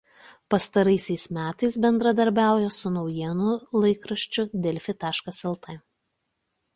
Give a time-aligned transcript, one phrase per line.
[0.51, 3.51] Pastaraisiais metais bendradarbiauja su naujienų
[3.83, 5.77] laikraščiu Delfi.lt.